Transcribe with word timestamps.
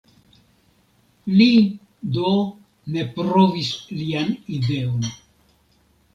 Li 1.33 1.49
do 2.15 2.31
ne 2.95 3.05
provis 3.19 3.71
lian 4.01 4.35
ideon. 4.59 5.07